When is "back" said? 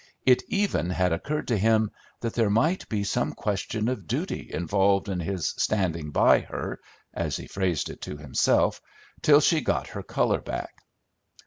10.41-10.73